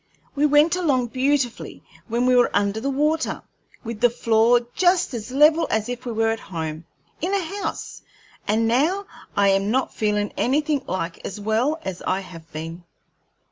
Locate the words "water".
2.89-3.43